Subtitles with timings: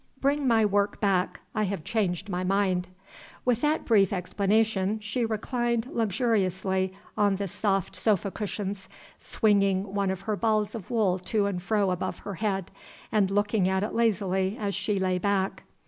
[0.19, 2.87] "Bring my work back; I have changed my mind."
[3.45, 10.21] With that brief explanation she reclined luxuriously on the soft sofa cushions, swinging one of
[10.21, 12.71] her balls of wool to and fro above her head,
[13.11, 15.65] and looking at it lazily as she lay back.